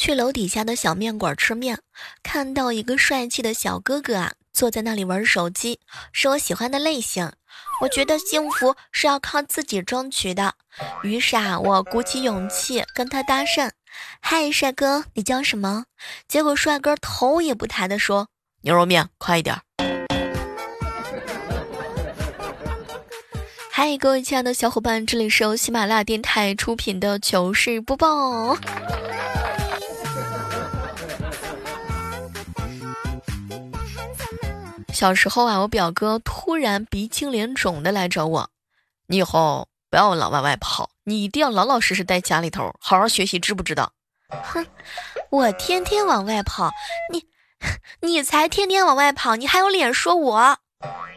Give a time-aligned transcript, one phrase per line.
[0.00, 1.78] 去楼底下的小面馆吃面，
[2.22, 5.78] 看到一个帅气的小哥哥啊，坐在那里玩手机，
[6.10, 7.30] 是我喜欢的类型。
[7.82, 10.54] 我觉得幸福是要靠自己争取的，
[11.02, 13.72] 于是啊，我鼓起勇气跟他搭讪
[14.22, 15.84] ：“嗨，帅哥，你叫什么？”
[16.26, 18.28] 结果帅哥头也不抬的说
[18.64, 19.54] ：“牛肉面，快一点。”
[23.70, 28.56] 嗨，各位亲爱的小伙伴，这里是由喜马拉雅电台出品的糗事播报。
[34.92, 38.50] 小时候啊，我表哥突然鼻青脸肿的来找我，
[39.06, 43.92] 你以后不要老往外跑，你一定要老老实实待家里头，好好学习，知不知道？
[44.28, 44.66] 哼，
[45.30, 46.70] 我天天往外跑，
[47.12, 47.24] 你，
[48.06, 50.58] 你才天天往外跑，你还有脸说我？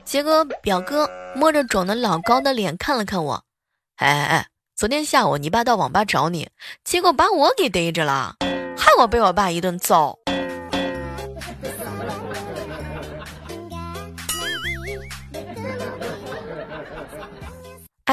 [0.06, 3.44] 结果表哥摸着肿的老高的脸看了看我，
[3.98, 6.50] 哎哎哎，昨天下午你爸到网吧找你，
[6.84, 8.36] 结果把我给逮着了，
[8.78, 10.20] 害我被我爸一顿揍。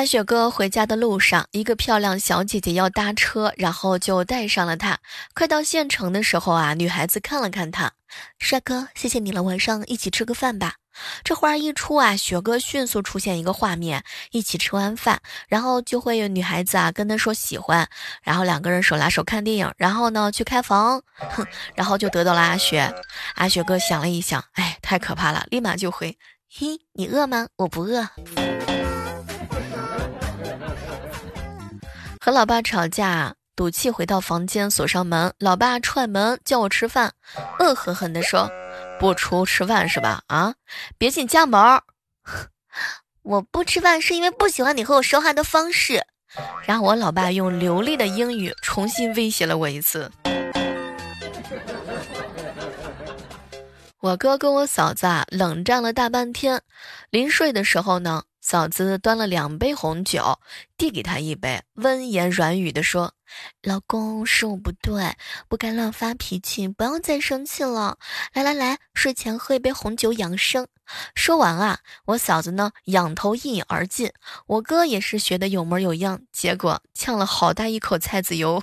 [0.01, 4.99] 阿雪哥回家的路上，一个漂亮小姐姐要搭车，然后就带上了他。
[5.35, 7.93] 快到县城的时候啊，女孩子看了看他，
[8.39, 10.77] 帅哥，谢谢你了，晚上一起吃个饭吧。
[11.23, 17.87] 这话一出啊，雪哥迅速出现一个画面：一起吃完饭，然后就会有女孩子啊跟他说喜欢，
[18.23, 22.91] 然后两个人手拉手看电影，然后呢去开房，哼，然后就得到了阿雪。
[23.35, 26.17] 阿雪哥想了一想，哎，太可怕了，立马就回：
[26.49, 27.49] 嘿，你饿吗？
[27.57, 28.09] 我不饿。
[32.23, 35.33] 和老爸吵架，赌气回到房间，锁上门。
[35.39, 37.11] 老爸踹门叫我吃饭，
[37.59, 38.47] 恶狠狠地说
[39.01, 40.21] ：“不出吃饭是吧？
[40.27, 40.53] 啊，
[40.99, 41.81] 别进家门。
[43.25, 46.05] 我不吃饭是因为不喜欢你和我说话的方式。”
[46.63, 50.13] 然后我老爸用流利的英语重新威胁了我一次。
[54.01, 56.61] 我哥跟我嫂子啊冷战了大半天，
[57.09, 58.25] 临睡的时候呢。
[58.51, 60.41] 嫂子端了两杯红酒，
[60.77, 63.15] 递给他一杯，温言软语的说
[63.63, 65.15] ：“老公，是我不对，
[65.49, 67.97] 不该乱发脾气，不要再生气了。
[68.33, 70.67] 来来来，睡前喝一杯红酒养生。”
[71.15, 74.11] 说完啊，我嫂子呢仰头一饮而尽，
[74.49, 78.61] 我哥也是学的有模有样，结果呛了好大一口菜籽油。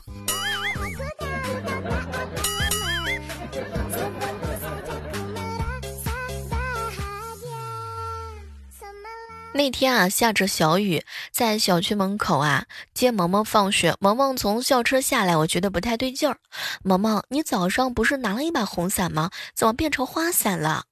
[9.53, 13.95] 那天啊，下着小雨，在小区门口啊接萌萌放学。
[13.99, 16.37] 萌萌从校车下来，我觉得不太对劲儿。
[16.83, 19.31] 萌萌，你早上不是拿了一把红伞吗？
[19.55, 20.83] 怎么变成花伞了？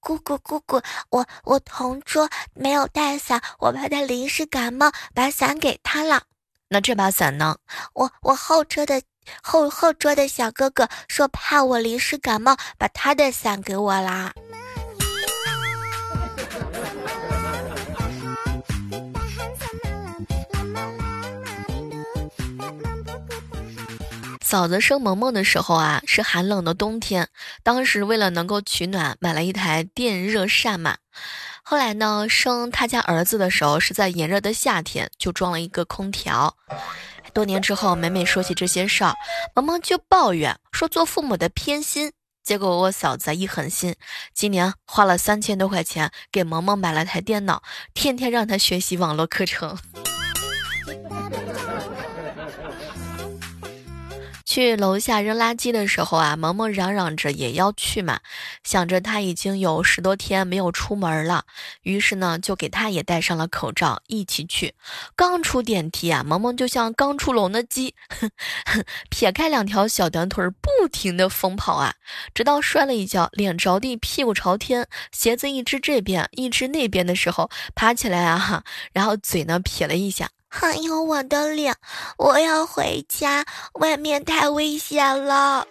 [0.00, 6.24] 姑姑姑姑，我我同桌没有带伞，我怕他临时感冒，把伞给他了。
[6.68, 7.56] 那这把伞呢？
[7.94, 9.00] 我我后车的
[9.42, 14.34] 后后桌的小哥哥说怕我临时感冒，把他的伞给我啦。
[24.54, 27.28] 嫂子生萌萌的时候啊，是寒冷的冬天。
[27.64, 30.98] 当时为了能够取暖，买了一台电热扇嘛。
[31.64, 36.56] 后来呢，生他家儿子的时候是在炎热的夏天，就装了一个空调。
[37.32, 39.16] 多年之后，每每说起这些事儿，
[39.56, 42.12] 萌萌就抱怨说做父母的偏心。
[42.44, 43.96] 结果我嫂子一狠心，
[44.32, 49.76] 今年花了三千多块钱给萌萌买了台电脑，天天让他学习网络课程。
[54.54, 58.20] 去楼下扔垃圾的时候啊，萌萌嚷嚷着也要去嘛。
[58.62, 61.44] 想着他已经有十多天没有出门了，
[61.82, 64.74] 于是呢就给他也戴上了口罩，一起去。
[65.16, 67.96] 刚出电梯啊，萌萌就像刚出笼的鸡，
[69.10, 71.94] 撇开两条小短腿，不停的疯跑啊，
[72.32, 80.30] 直到摔了一跤，脸着地，屁股朝天，鞋子一只这边一只那边的时候，爬起来啊，然后嘴呢撇了一下。
[80.56, 81.74] 还有我的脸，
[82.16, 85.66] 我要回家，外面太危险了。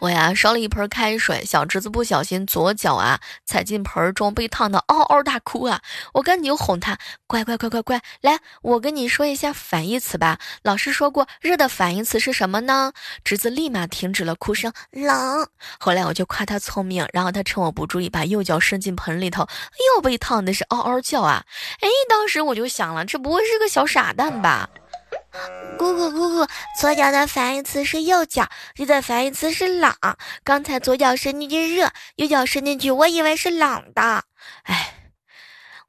[0.00, 5.80] 我呀烧了一盆开水，小侄子不小心左脚啊踩进盆中，被烫得嗷嗷大哭啊！
[6.12, 10.38] 我赶紧哄他，乖乖乖乖乖，来，我跟你说一下反义词吧。
[10.62, 12.92] 老师说过，热的反义词是什么呢？
[13.24, 15.48] 侄子立马停止了哭声，冷。
[15.78, 19.46] 后来我就夸他聪明，然后他趁我不注意，把右脚伸进盆里头，
[19.94, 21.44] 又被烫的是嗷嗷叫啊！
[21.80, 24.68] 哎，当时我就想了，这不会是个小傻蛋吧？
[25.78, 26.46] 姑姑姑姑，
[26.80, 29.94] 左脚的反义词是右脚，热的反义词是冷。
[30.42, 34.24] 刚才左脚伸进去热，右脚伸进去，我以为是冷的。
[34.62, 34.94] 哎，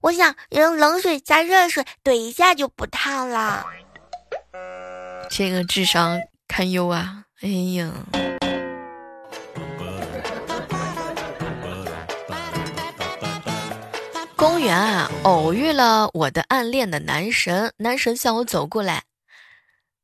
[0.02, 3.66] 我想用冷水加热水怼一下就不烫了。
[5.30, 7.24] 这个智商堪忧啊！
[7.42, 7.92] 哎呀。
[14.36, 17.74] 公园啊，偶遇了我的暗恋的男神。
[17.78, 19.04] 男神向我走过来，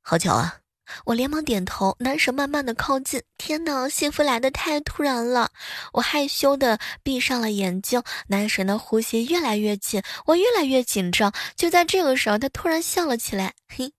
[0.04, 0.58] 好巧啊！
[1.06, 1.96] 我连忙点头。
[2.00, 5.50] 男神慢慢的靠近，天哪，幸福来的太突然了！
[5.94, 8.04] 我害羞的闭上了眼睛。
[8.28, 11.34] 男神的呼吸越来越近，我越来越紧张。
[11.56, 13.54] 就在这个时候，他突然笑了起来。
[13.70, 13.94] 嘿，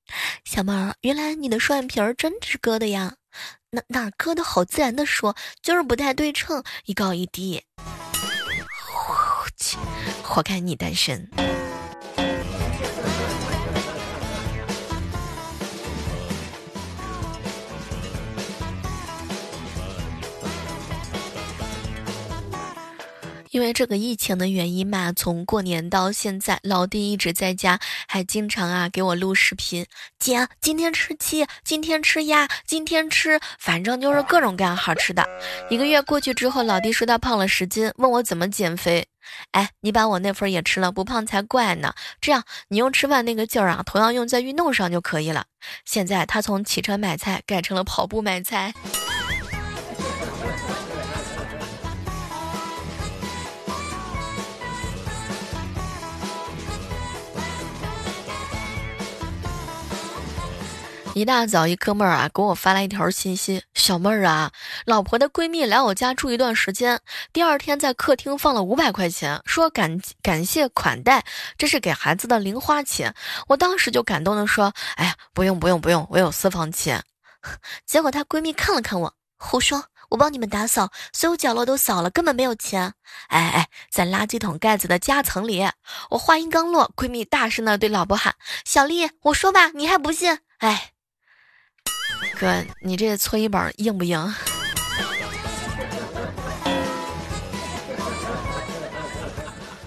[0.45, 3.15] 小妹儿，原来你的双眼皮儿真是割的呀？
[3.71, 7.63] 哪哪割的好自然的说，就是不太对称，一高一低。
[10.23, 11.29] 活该你单身。
[23.55, 27.79] 因为这个疫情的原因嘛，从过年到现在，老弟一直在家，
[28.09, 29.87] 还经常啊给我录视频。
[30.19, 35.25] 姐，今天吃鸡，今天吃鸭，今天吃，反正就是各种各样好吃的。
[35.71, 39.07] 一个月过去之后，老弟说他胖了十斤，问我怎么减肥。
[39.53, 41.95] 哎，你把我那份也吃了，不胖才怪呢。
[42.21, 45.45] 这样，你用吃饭那个劲儿啊，同样用在运动上就可以了。
[45.85, 48.75] 现在他从骑车买菜改成了跑步买菜。
[61.15, 64.51] 一大早，一哥们儿啊给我发来一条信息：“小妹儿啊，
[64.85, 67.01] 老婆的闺蜜来我家住一段时间，
[67.33, 71.25] 第二天在客厅放了五百块钱，说感感谢款待，
[71.57, 73.15] 这是给孩子的零花钱。”
[73.47, 77.05] 我当时就感动的说：“哎呀，不用不用不用，我有私房钱。”
[77.87, 82.93] 结果她闺蜜看了看我，胡说，我帮你们打扫，所有角落都扫了，根本没有钱。
[83.29, 85.65] 哎哎，在垃圾桶盖子的夹层里。
[86.11, 88.35] 我话音刚落，闺蜜大声的对老婆喊
[88.67, 90.41] ：“小丽，我说吧，你还不信？
[90.59, 90.91] 哎。”
[92.39, 94.35] 哥，你这搓衣板硬不硬？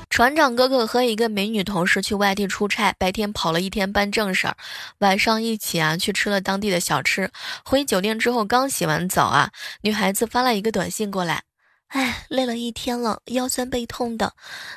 [0.09, 4.57] 船长哥哥和一个美女同事去外地出差，白天跑了一天办正事儿，
[4.99, 7.29] 晚上一起啊去吃了当地的小吃。
[7.63, 9.51] 回酒店之后刚洗完澡啊，
[9.81, 11.43] 女孩子发了一个短信过来
[11.89, 14.33] ：“哎，累了一天了，腰酸背痛的，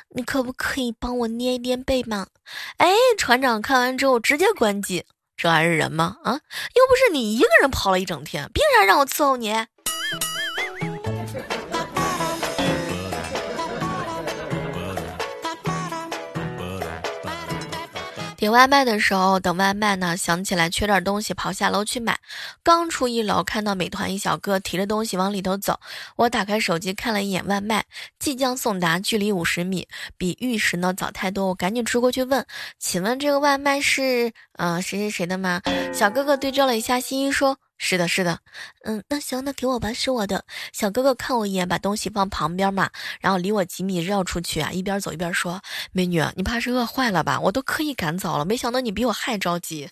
[0.09, 2.27] 你可不可以帮我捏一捏背吗？”
[2.77, 5.05] 哎，船长看完之后直接关机。
[5.41, 6.17] 这还是人吗？
[6.23, 9.51] 啊，又不是你一个人跑了一整天，凭啥让我伺候你？
[18.37, 22.19] 点外卖的时候，等外卖呢，想起来缺点东西，跑下楼去买。
[22.63, 25.79] 刚出一楼，看到美团一小哥提着东西往里头走。
[26.15, 27.85] 我打开手机看了一眼外卖，
[28.19, 29.87] 即将送达，距离五十米，
[30.17, 31.47] 比预时呢早太多。
[31.47, 32.45] 我赶紧出过去问
[32.77, 35.61] ：“请问这个外卖是呃谁谁谁的吗？”
[35.93, 37.57] 小哥哥对照了一下信息说。
[37.83, 38.37] 是的，是的，
[38.83, 40.45] 嗯，那行，那给我吧，是我的。
[40.71, 42.91] 小哥哥看我一眼，把东西放旁边嘛，
[43.21, 45.59] 然后离我几米绕出去啊，一边走一边说
[45.91, 47.39] ：“美女，你怕是饿坏了吧？
[47.39, 49.89] 我都刻意赶早了，没想到你比我还着急。”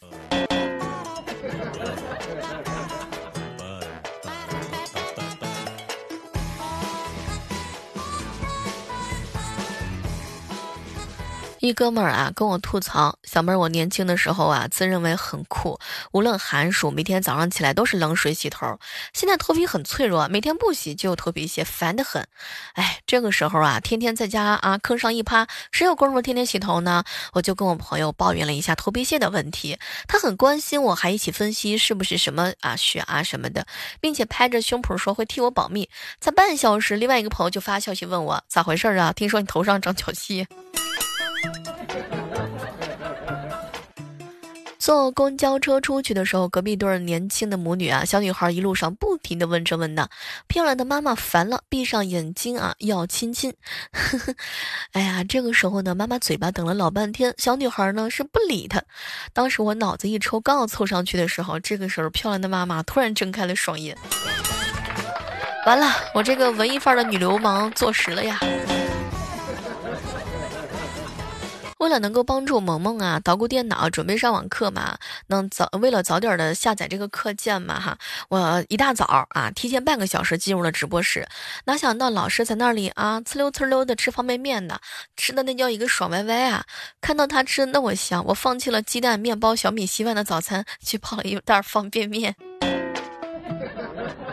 [11.62, 15.78] 一哥们儿啊，跟我吐槽，小妹儿，我年轻的时候啊，自认为很酷，
[16.14, 18.80] 无论寒暑，每天早上起来都是冷水洗头。
[19.14, 22.26] 现在头皮很脆弱，每天不洗就有头皮屑，烦得很。
[22.76, 27.04] 哎，这个时候啊，天天在家啊坑上一趴，谁有功夫天天洗头呢？
[27.34, 33.66] 我就跟我朋友抱怨了一下头皮屑的问题，他很关心我，还一起分析是不是什么啊血啊什么的，
[34.00, 35.90] 并且拍着胸脯说会替我保密。
[36.22, 39.12] 才半小时，另外一个朋友就发消息问我咋回事儿啊？
[39.12, 40.48] 听说你头上长脚气。
[44.90, 50.10] 坐公交车出去的时候，隔壁对年轻的母女啊，小女孩一路上不停的问这问那，
[50.48, 53.54] 漂亮的妈妈烦了，闭上眼睛啊，要亲亲。
[54.94, 58.82] 哎呀，这个时候呢，妈妈嘴巴等了老半天，小女孩呢是不理她。
[59.32, 63.96] 当时我脑子一抽，刚要凑上去的时候，这个时候漂亮的妈妈突然睁开了双眼。
[65.68, 68.40] 完了，我这个文艺范儿的女流氓坐实了呀。
[71.80, 77.98] 为了能够帮助萌萌啊捣鼓电脑，准备上网课嘛，能早为了早点的下载这个课件嘛哈，
[78.30, 81.28] 我一大早啊提前半个小时进入了直播室，
[81.66, 84.80] 哪想到老师在那里啊呲溜呲溜的吃方便面呢，
[85.16, 86.66] 吃的那叫一个爽歪歪啊！
[87.02, 92.36] 看到他吃那么香，我放弃了鸡蛋、面包、小米稀饭的早餐，去泡了一袋方便面。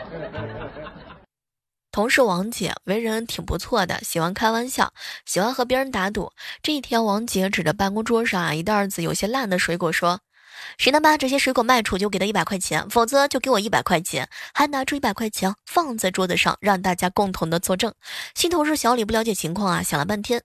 [1.97, 4.93] 同事王姐为人挺不错的，喜欢开玩笑，
[5.25, 6.31] 喜欢和别人打赌。
[6.63, 10.21] 这一天，王姐指着办公桌上啊一袋子有些烂的水果说
[10.77, 17.95] ：“谁能把这些水果卖出，就给他一百块钱，否则就给我一百块钱。”还拿出一百块钱放在桌子上，让大家共同的作证。
[18.35, 20.43] 新同事小李不了解情况啊，想了半天。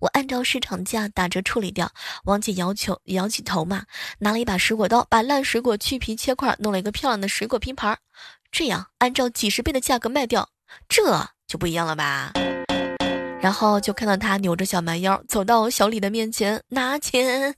[0.00, 1.90] 我按照市场价打折处理掉。
[2.24, 3.86] 王姐要求摇起头嘛，
[4.18, 7.98] 拿了一把水果刀，把烂水果去皮切块，弄了一个漂亮的水果拼盘，
[8.52, 10.50] 这样按照几十倍的价格卖掉，
[10.88, 12.32] 这就不一样了吧？
[13.40, 17.54] 然后就看到他扭着小蛮腰走到小李的面前拿钱。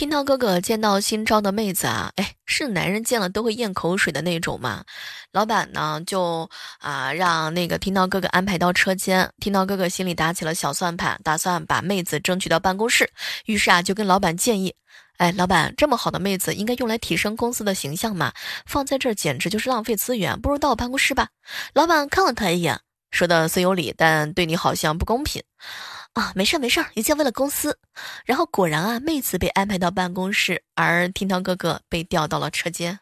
[0.00, 4.82] 听涛哥哥见到新招的妹子啊，哎，是男人见了都会咽口水的那种嘛。
[5.30, 13.10] 老板呢就啊让那个听涛哥哥安排到车间，听涛哥哥心里打起了小算盘，打算把妹子争取到办公室。
[13.44, 14.74] 于是啊就跟老板建议，
[15.18, 18.32] 哎，老板这么好的妹子应该用来提升公司的形象嘛，
[18.64, 21.28] 放在这儿简直就是浪费资源，不如到我办公室吧。
[21.74, 22.80] 老板看了他一眼，
[23.10, 25.42] 说的虽有理，但对你好像不公平。
[26.14, 27.78] 啊，没事儿没事儿，一切为了公司。
[28.24, 32.98] 然后果然啊，妹子被安排到办公室，而听涛哥哥被调到了车间。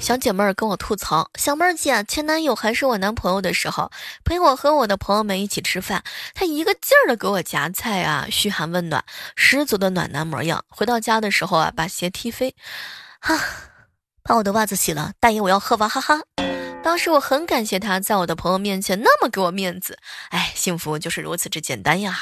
[0.00, 3.92] 小姐妹儿跟我吐槽：“小妹儿姐，前男友还是我男朋友的时候，
[4.24, 6.02] 陪我和我的朋友们一起吃饭，
[6.34, 9.04] 他一个劲儿的给我夹菜啊，嘘寒问暖，
[9.36, 10.64] 十足的暖男模样。
[10.68, 12.56] 回到家的时候啊，把鞋踢飞，
[13.20, 13.38] 哈。”
[14.24, 16.20] 把我的袜子洗了，大爷，我要喝娃哈哈。
[16.82, 19.98] 当时我很感谢他在我的朋友面前那么给我面子，
[20.30, 22.18] 哎，幸福就是如此之简单呀。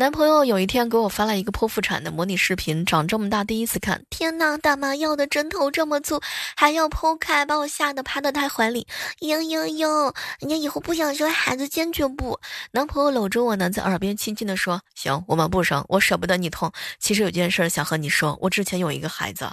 [0.00, 6.18] 男朋友有一天给我发了一个剖腹产的模拟视频，长这么大第一次看，天呐，大妈要的针头这么粗，
[6.56, 8.86] 还要剖开，把我吓得趴到他怀里，
[9.20, 12.40] 嘤嘤嘤，人家以后不想生孩子坚决不。
[12.72, 16.72] 男朋友搂着我呢，在耳边轻轻的说：“行，我们不生，我舍不得你痛。
[16.98, 19.46] 其实有件事想和你说，我之前有一个孩子，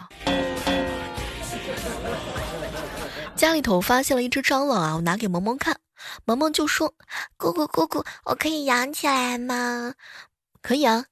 [3.36, 5.78] 家里头发现了一只蟑螂啊，我拿给萌萌看，
[6.24, 6.94] 萌萌就说：
[7.36, 9.94] 姑姑姑姑，我可以养起来吗？”
[10.62, 11.06] 可以啊，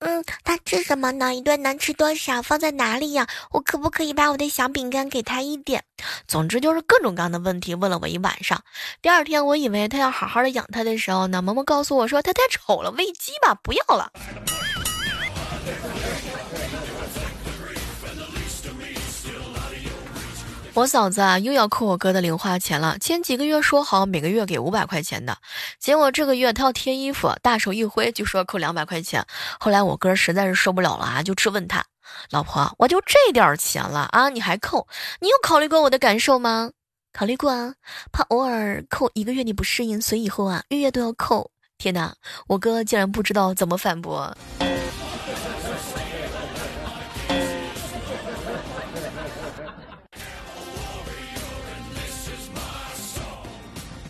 [0.00, 1.34] 嗯，它吃什么呢？
[1.34, 2.42] 一顿能吃多少？
[2.42, 3.26] 放在哪里呀？
[3.50, 5.84] 我可不可以把我的小饼干给他一点？
[6.28, 8.62] 总之就是各种各样的问题问了我一晚上。
[9.00, 14.12] 第二天，我以为他要好好的养它的时候呢，萌萌告诉我说他太丑了，喂鸡吧，不要了。
[20.76, 22.98] 我嫂子啊，又要扣我哥的零花钱了。
[22.98, 25.38] 前几个月说好每个月给五百块钱的，
[25.80, 29.24] 结果这个月他要贴衣服，大手一挥就说扣两百块钱。
[29.58, 31.82] 后来我哥实在是受不了了啊，就质问他
[32.28, 34.86] ：“老婆，我就这点钱了啊，你还扣？
[35.20, 36.70] 你有考虑过我的感受吗？”
[37.10, 37.72] 考虑过啊，
[38.12, 41.50] 怕偶尔扣一个月你不适应，所以以后啊月月都要扣。
[41.78, 42.14] 天哪，
[42.48, 44.36] 我哥竟然不知道怎么反驳。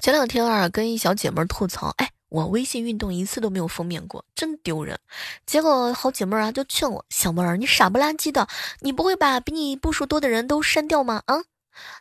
[0.07, 4.97] 前两天啊，跟一小姐妹吐槽，哎，我微信运动一次都没有封面过，真丢人。
[5.47, 8.47] 结果好姐妹啊就劝我，小妹儿，你傻不拉几的，
[8.79, 11.25] 你不会把比你步数多的人都删掉吗？
[11.27, 11.39] 啊，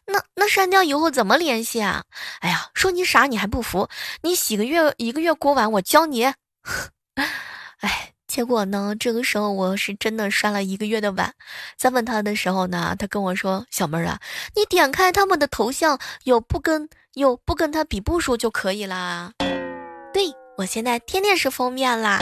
[0.06, 2.04] 那那删掉以后怎么联系啊？
[2.42, 3.90] 哎呀，说你傻你还不服，
[4.22, 6.26] 你洗个月一个月锅碗，我教你。
[7.82, 8.15] 哎。
[8.36, 8.94] 结果呢？
[9.00, 11.34] 这个时候我是真的刷了一个月的碗。
[11.78, 14.20] 在问他的时候呢，他跟我说：“小妹儿啊，
[14.54, 19.32] 你点开他们的头像，有不跟有不跟他比步数就可以啦。”
[20.12, 20.26] 对
[20.58, 22.22] 我现在天天是封面啦。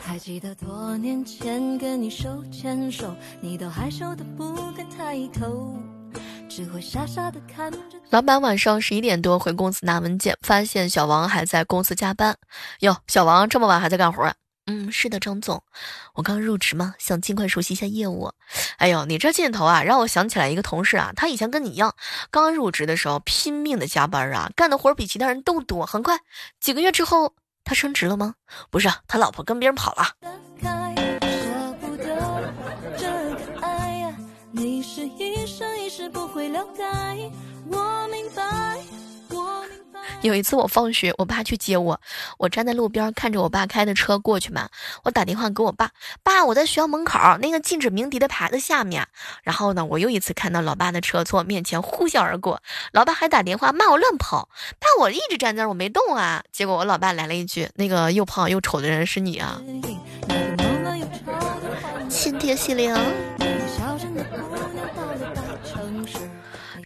[0.00, 5.76] 还记得多年前跟你手牵手，你都害羞的不敢抬头。
[6.54, 7.78] 只会傻傻的看着。
[8.10, 12.36] 老板晚上十一点多回公司拿文件，发现小王还在公司加班。
[12.80, 14.34] 哟，小王这么晚还在干活啊？
[14.66, 15.62] 嗯，是的，张总，
[16.12, 18.30] 我刚入职嘛，想尽快熟悉一下业务。
[18.76, 21.94] 哎呦，你这劲头啊，让我想起来一个同事啊，他以前跟你一样，
[22.30, 25.86] 刚入职的时候拼命的加班啊，干的活比其他人都多。
[25.86, 26.18] 很快，
[26.60, 27.32] 几个月之后，
[27.64, 28.34] 他升职了吗？
[28.70, 30.06] 不是，他老婆跟别人跑了。
[36.12, 36.82] 不会了解，
[37.70, 38.42] 我明白，
[39.30, 40.00] 我明白。
[40.20, 42.00] 有一次我放学，我爸去接我，
[42.38, 44.68] 我站在路边看着我爸开的车过去嘛。
[45.04, 45.90] 我打电话给我爸，
[46.22, 49.06] 爸，我在学校门口那个禁止鸣笛的牌子下面。
[49.42, 56.42] 然后呢，我又一次看到老爸的车从我面前呼啸而过，老爸还打电话骂我乱跑，爸，我一直站在那儿我没动啊。
[56.52, 59.60] 结果我老爸来了一句，那个又胖又丑的人是你啊。
[62.38, 62.94] 贴心灵。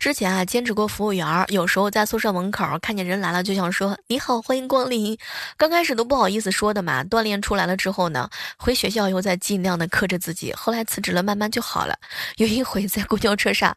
[0.06, 5.18] 之前啊，兼职过服务员，有时候在宿舍门口看见人来了，就想说你好，欢迎光临。
[5.56, 7.02] 刚开始都不好意思说的嘛。
[7.02, 10.52] 锻炼出来了之后呢，回学校又在尽量的克制自己。
[10.52, 11.98] 后来辞职了，慢慢就好了。
[12.36, 13.76] 有一回在公交车上，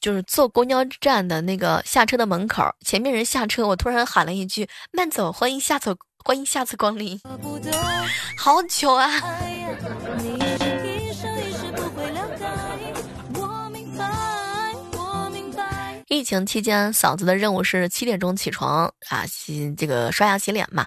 [0.00, 7.20] 就是坐公交站的那个下车的门口，前面人下车，我突然喊了一句慢走，欢迎下次，欢迎下次光临。
[8.36, 9.08] 好久啊！
[16.20, 20.86] 疫情期间，嫂子的任务是七点钟起床啊，洗这个刷牙洗脸嘛，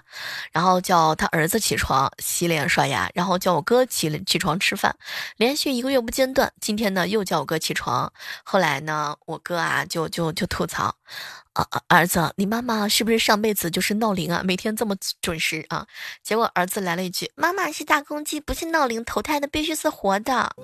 [0.52, 4.94] 然后叫他儿子起床洗脸刷牙，然后叫我哥起起床吃饭，
[5.36, 6.52] 连续一个月不间断。
[6.60, 8.12] 今天呢，又叫我哥起床。
[8.44, 10.94] 后来呢，我哥啊就就就吐槽，
[11.54, 14.40] 啊儿子，你妈妈是不是上辈子就是闹铃啊？
[14.44, 15.84] 每天这么准时啊？
[16.22, 20.54] 结果儿子来了一句，妈妈是大公鸡，不是闹铃，投胎的必须是活的。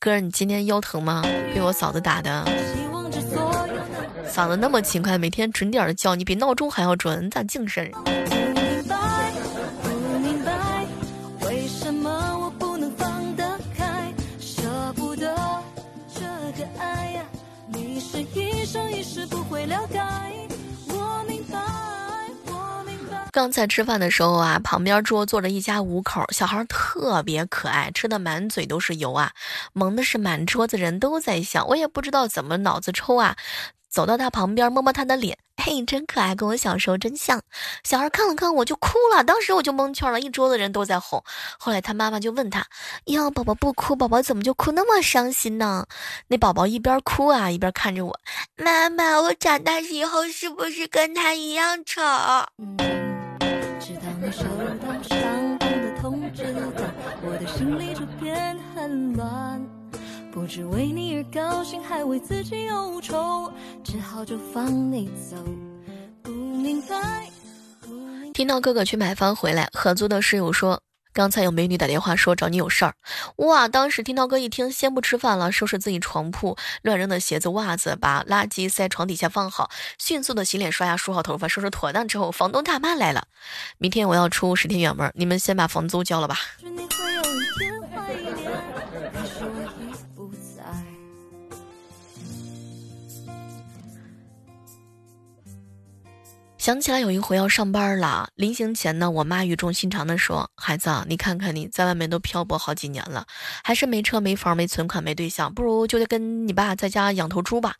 [0.00, 1.22] 哥， 你今天腰疼吗？
[1.54, 2.44] 被我嫂子打的。
[4.28, 7.90] 嗓子那么勤快，每天准点的叫你，比闹钟还要准，你咋精神？
[23.30, 29.32] 刚才吃饭的时候啊，旁边桌坐着一家五口，小孩特别可爱，吃的满嘴都是油啊，
[29.72, 33.36] 萌的是满桌子人都在笑，我也不知道怎么脑子抽啊。
[33.92, 37.42] 走到他旁边，摸摸他的脸，嘿，真可爱，跟我小时候真像。
[37.84, 41.22] 小孩看了看我就哭了，当时我就蒙圈了，一桌子人都在哄。
[41.58, 42.64] 后来他妈妈就问他
[43.04, 45.84] ：“哟，宝宝不哭，宝宝怎么就哭那么伤心呢？”
[46.28, 48.18] 那宝宝一边哭啊，一边看着我
[48.56, 52.00] ：“妈妈，我长大以后是不是跟他一样丑？”
[60.32, 63.52] 不知为你而高兴，还为自己忧愁，
[63.84, 65.36] 只好就放你走。
[66.22, 67.28] 不明白。
[68.32, 70.80] 听到哥哥去买房回来，合租的室友说，
[71.12, 72.94] 刚才有美女打电话说找你有事儿。
[73.36, 73.68] 哇！
[73.68, 83.26] 当时听到哥一听，先不吃饭了，收拾自己床铺，乱扔的鞋子袜子，把垃圾塞床底下放好，迅速的洗脸刷牙梳好头发，收拾妥当之后，房东大妈来了。
[83.76, 86.38] 明天我要出十天远门，你们先把房租交了吧。
[96.62, 103.26] 想起来有一回要上班了，临行前呢，我妈语重心长地说：“孩子，你看看你在外面都漂泊好几年了，
[103.64, 107.74] 还是没车没房没存款没对象，不如就得跟你爸在家养头猪吧。”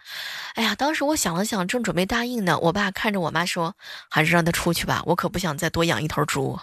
[0.57, 3.73] 哎呀，当时我想了想，正准备答应呢，我爸看着我妈说
[4.11, 6.59] ：“还是让他出去吧，我可不想再多养一头猪。”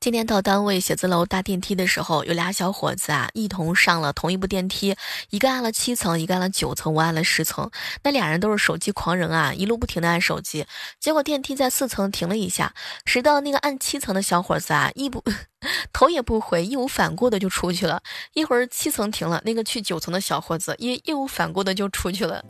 [0.00, 4.94] 今天到单位写字楼搭电梯的时候，有俩小伙子啊，一同上了同一部电梯，
[5.30, 7.68] 一个按了七层，一个按了九层，我按了十层。
[8.04, 10.64] 那俩人都是手机狂人啊，一路不停的按手机。
[11.00, 12.72] 结果电梯在四层停了一下，
[13.06, 15.20] 谁到那个按七层的小伙子啊，一不
[15.92, 18.00] 头也不回，义无反顾的就出去了。
[18.34, 22.44] 一会儿七层停了，那个去九层的小伙子也义无反顾的就出去了。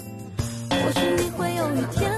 [0.71, 2.18] 我是会有一天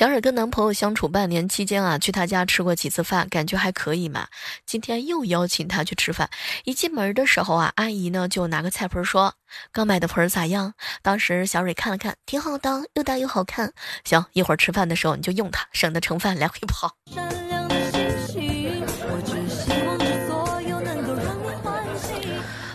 [0.00, 4.28] 小蕊跟男朋友相处半年期间啊，去他家吃过几次饭，感觉还可以嘛。
[4.64, 6.30] 今天又邀请他去吃饭，
[6.64, 9.34] 一进门的时候啊，阿姨呢就拿个菜盆说
[9.72, 10.72] ：“刚买的盆咋样？”
[11.04, 13.74] 当时小蕊看了看，挺好的，又大又好看。
[14.02, 16.96] 行，一会儿吃饭的时候你就用它，省得盛饭来回跑。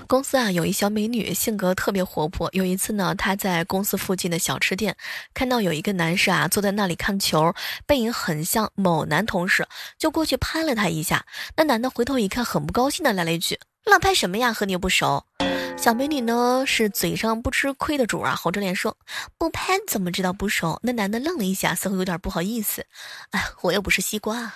[0.08, 2.50] 公司啊，有一小美女，性格特别活泼。
[2.54, 4.96] 有一次呢，她在公司附近的小吃店
[5.34, 7.54] 看到有一个男士啊坐在那里看球，
[7.86, 11.26] 背影很像某男同事，就过去拍了他一下。
[11.58, 14.54] 那男的回头一看，很不高兴的来了一句：“乱拍什么呀？
[14.54, 15.26] 和你又不熟。”
[15.78, 18.96] 小美女呢是嘴上不吃亏的主啊，红着脸说
[19.38, 22.86] ：“不拍怎么知道不熟？”那男的愣了一下，似乎有点不好意思
[23.32, 24.54] ：“哎，我又不是西瓜。”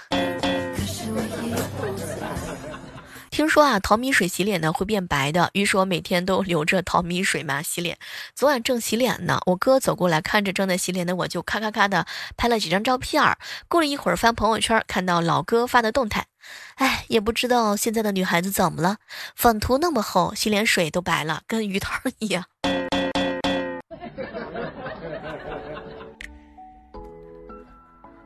[3.50, 7.98] 说啊，淘米水洗脸呢会变白的，于是我每天都留着淘米水嘛洗脸。
[8.36, 12.06] 昨晚正洗脸呢，我哥走过来，看着正在洗脸的我，就咔咔咔的
[12.38, 13.38] 拍了几张照片儿。
[13.68, 16.28] 过了一会儿，翻朋友圈看到老哥发的动态，
[16.76, 18.98] 哎，也不知道现在的女孩子怎么了，
[19.36, 22.46] 粉涂那么厚，洗脸水都白了，跟鱼汤一样。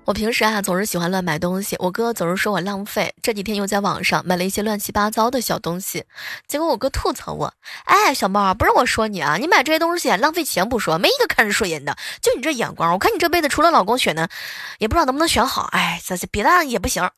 [0.05, 3.13] 我平时啊总是喜欢乱买东西，我哥总是说我浪费。
[3.21, 6.03] 这几天又在网上买了一些乱七八糟的小东西，
[6.45, 7.53] 结果我哥吐槽我
[7.85, 11.95] ：“哎，小猫，不是我说你啊，你买这些东西浪费钱不说，没一个看着顺眼的。
[12.21, 14.29] 就你这眼光，我看你这辈子除了老公选的，
[14.77, 15.69] 也不知道能不能选好。
[15.71, 17.09] 哎，这这别的也不行。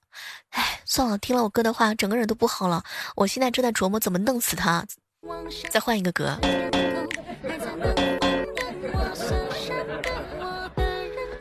[0.51, 2.83] 哎，算了，听了我哥的话，整个人都不好了。
[3.15, 4.85] 我现在正在琢磨怎么弄死他，
[5.69, 6.39] 再换一个哥。”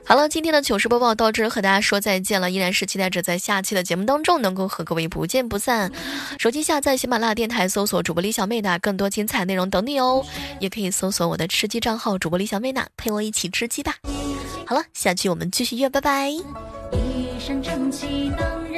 [0.06, 2.50] 好了，今天的糗事播报到这，和大家说再见了。
[2.50, 5.90] 依然是期待着在下期的节目当中能够和各位不见不散。
[6.38, 10.22] 手机下载喜马拉雅电台，搜索主播李小妹的更多精彩内容等你哦。
[10.60, 13.94] 也可以搜索我的吃鸡账号主播李小妹娜，陪我一起吃鸡吧。
[14.66, 16.28] 好了，下期我们继续约，拜拜。
[16.28, 16.42] 一
[17.40, 18.70] 身正气能